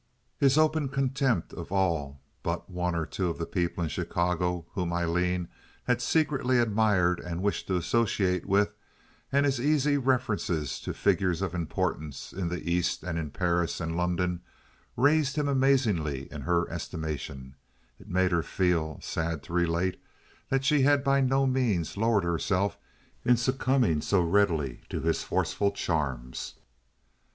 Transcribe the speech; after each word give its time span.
His 0.39 0.57
open 0.57 0.89
contempt 0.89 1.53
of 1.53 1.71
all 1.71 2.21
but 2.41 2.67
one 2.71 2.95
or 2.95 3.05
two 3.05 3.29
of 3.29 3.37
the 3.37 3.45
people 3.45 3.83
in 3.83 3.89
Chicago 3.91 4.65
whom 4.71 4.91
Aileen 4.91 5.47
had 5.83 6.01
secretly 6.01 6.57
admired 6.57 7.19
and 7.19 7.43
wished 7.43 7.67
to 7.67 7.77
associate 7.77 8.47
with, 8.47 8.73
and 9.31 9.45
his 9.45 9.61
easy 9.61 9.99
references 9.99 10.79
to 10.79 10.95
figures 10.95 11.43
of 11.43 11.53
importance 11.53 12.33
in 12.33 12.49
the 12.49 12.67
East 12.67 13.03
and 13.03 13.19
in 13.19 13.29
Paris 13.29 13.79
and 13.79 13.95
London, 13.95 14.41
raised 14.97 15.35
him 15.37 15.47
amazingly 15.47 16.23
in 16.31 16.41
her 16.41 16.67
estimation; 16.71 17.53
it 17.99 18.07
made 18.09 18.31
her 18.31 18.41
feel, 18.41 18.99
sad 19.01 19.43
to 19.43 19.53
relate, 19.53 20.01
that 20.49 20.65
she 20.65 20.81
had 20.81 21.03
by 21.03 21.21
no 21.21 21.45
means 21.45 21.95
lowered 21.95 22.23
herself 22.23 22.75
in 23.23 23.37
succumbing 23.37 24.01
so 24.01 24.19
readily 24.19 24.81
to 24.89 25.01
his 25.01 25.21
forceful 25.21 25.69
charms. 25.69 26.55